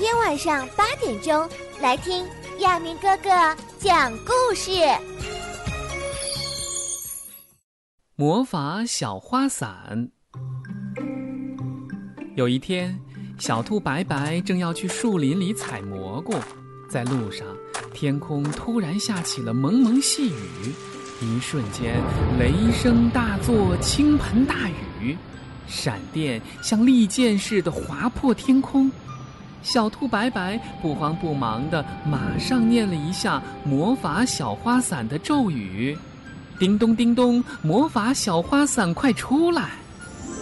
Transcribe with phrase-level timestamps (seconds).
[0.00, 1.46] 天晚上八点钟
[1.78, 2.24] 来听
[2.60, 3.28] 亚明哥哥
[3.78, 4.70] 讲故事。
[8.16, 10.08] 魔法小花伞。
[12.34, 12.98] 有一天，
[13.38, 16.32] 小兔白白正要去树林里采蘑菇，
[16.88, 17.46] 在路上，
[17.92, 20.72] 天空突然下起了蒙蒙细雨，
[21.20, 22.00] 一瞬间，
[22.38, 24.54] 雷声大作，倾盆大
[24.98, 25.14] 雨。
[25.66, 28.90] 闪电像利剑似的划破天空，
[29.62, 35.96] 小兔白白不慌不忙的马上念了一下魔法小花伞的咒语
[36.58, 39.70] ：“叮咚叮咚，魔法小花伞快出来！”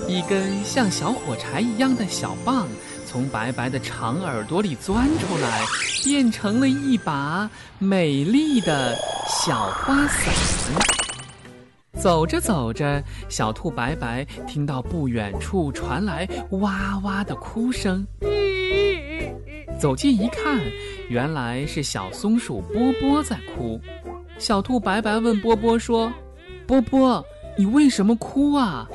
[0.06, 2.68] 一根像小火柴一样的小棒
[3.04, 5.64] 从白白的长耳朵里钻出来，
[6.04, 10.32] 变成了一把美丽的小花伞。
[11.98, 18.06] 走着走着，小兔白白听到不远处传来哇哇的哭声。
[19.78, 20.60] 走近一看，
[21.08, 23.80] 原来是小松鼠波波在哭。
[24.36, 26.12] 小兔白白问波波说
[26.66, 27.24] ：“波波，
[27.56, 28.88] 你为什么哭啊？”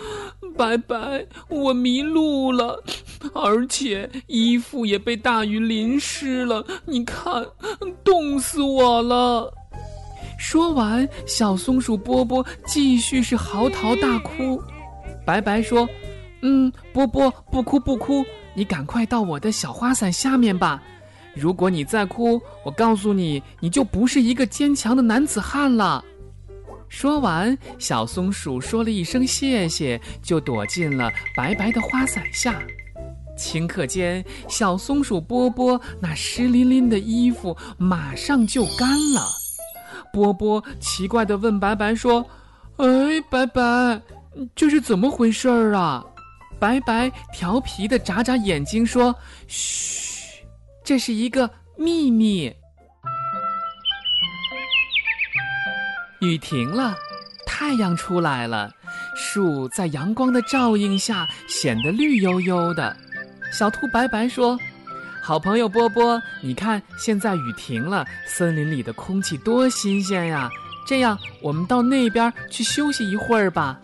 [0.55, 2.81] 白白，我迷路了。”
[3.33, 7.43] 而且衣服也被大雨淋湿了，你看，
[8.03, 9.51] 冻死我了。
[10.37, 14.61] 说完，小松鼠波波继续是嚎啕大哭。
[15.25, 15.87] 白白说
[16.41, 20.81] ：“嗯，波波不哭不哭，你赶快到我的小花伞下面吧。
[21.33, 26.03] 如果你再哭，我告诉你，你就不是一个坚强的男子汉了。”
[26.89, 32.61] 说完，小松鼠说了一声谢谢，就躲进了白白的花伞下。
[33.37, 39.25] 顷刻间，小松鼠波波那湿淋淋的衣服马上就干了。
[40.11, 42.25] 波波奇怪地问白白说
[42.75, 44.01] ：“哎，白白，
[44.53, 46.05] 这是怎么回事儿啊？”
[46.61, 49.15] 白白调皮地眨眨眼睛说
[49.49, 50.45] ：“嘘，
[50.83, 52.53] 这是一个秘密。”
[56.21, 56.95] 雨停了，
[57.47, 58.71] 太阳出来了，
[59.15, 62.95] 树在阳光的照映下显得绿油油的。
[63.51, 64.55] 小兔白白说
[65.19, 70.47] ：“好朋友波波，你看，现在雨停了，森林里的空气多新鲜呀！
[70.85, 73.79] 这样，我们到那边去休息一会儿吧。”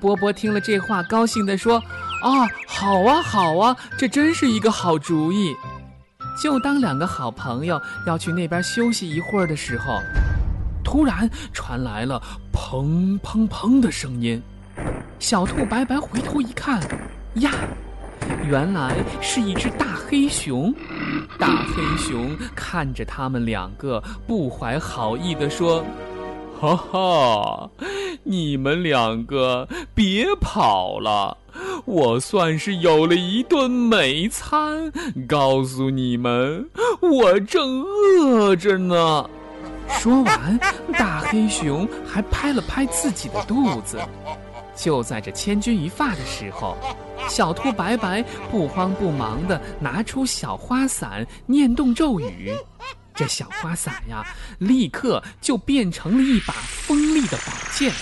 [0.00, 1.82] 波波听了这话，高兴地说
[2.22, 5.54] ：“啊，好啊，好啊，这真是一个好主意！”
[6.40, 10.00] 就当两个好朋友要去那边休息一会儿的时候，
[10.84, 14.40] 突然传来了砰砰砰的声音。
[15.18, 16.80] 小兔白白回头一看，
[17.34, 17.50] 呀！
[18.46, 20.72] 原来是一只大黑熊，
[21.38, 25.84] 大黑熊看着他们两个，不怀好意地说
[26.60, 27.70] ：“哈哈，
[28.22, 31.36] 你们两个别跑了，
[31.88, 34.92] 我算是有了一顿美餐。
[35.26, 36.68] 告诉你们，
[37.00, 39.28] 我正饿着呢。”
[39.98, 40.60] 说完，
[40.92, 43.98] 大黑熊还拍了拍自己的肚子。
[44.76, 46.76] 就在这千钧一发的时候。
[47.26, 52.54] 小兔白白不慌不忙地拿出小花伞，念动咒语，
[53.14, 54.24] 这小花伞呀，
[54.58, 57.92] 立刻就变成了一把锋利的宝剑。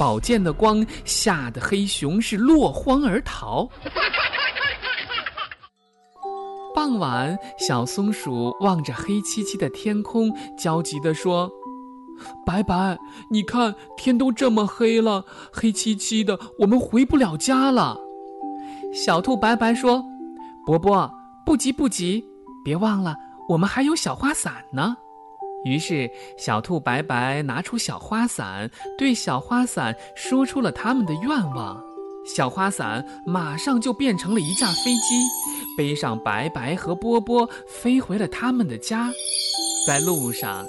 [0.00, 3.68] 宝剑的光吓得黑熊是落荒而逃。
[6.74, 11.50] 傍晚，小松鼠望着黑漆漆的天空，焦急地说
[12.46, 12.96] ：“白白，
[13.30, 17.98] 你看天都这么黑了，黑漆漆的，我们回不了家了。”
[18.94, 20.02] 小兔白白说
[20.64, 21.12] ：“伯伯，
[21.44, 22.24] 不急不急，
[22.64, 23.14] 别忘了，
[23.50, 24.96] 我们还有小花伞呢。”
[25.64, 31.82] 于是，小兔白白拿出小花伞，对小花伞说出了他们的愿望。
[32.24, 35.20] 小花伞马上就变成了一架飞机，
[35.76, 39.10] 背上白白和波波飞回了他们的家。
[39.86, 40.66] 在路上，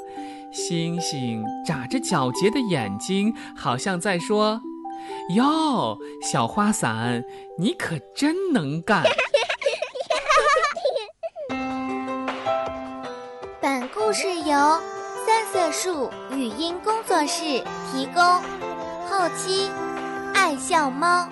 [0.52, 4.62] 星星眨着皎洁的眼睛，好像在说。
[5.36, 7.24] 哟，小花伞，
[7.58, 9.04] 你可真能干！
[14.12, 14.82] 故事由
[15.26, 18.22] 三色树语音工作室提供，
[19.10, 19.72] 后期
[20.34, 21.26] 爱笑猫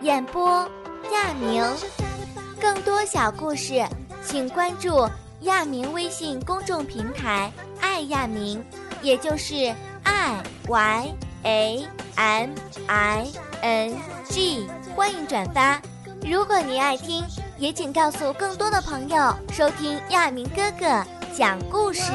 [0.00, 0.64] 演播，
[1.12, 1.60] 亚明。
[2.60, 3.84] 更多小故事，
[4.24, 5.08] 请关注
[5.40, 7.50] 亚明微信公众平台
[7.82, 8.64] “爱亚明”，
[9.02, 9.74] 也就是
[10.04, 11.12] i y
[11.42, 12.50] a m
[12.86, 13.26] i
[13.60, 13.92] n
[14.28, 15.82] g 欢迎转发。
[16.24, 17.24] 如果您爱听，
[17.58, 21.04] 也请告诉更多的朋友收听亚明哥哥
[21.40, 22.12] 讲故事。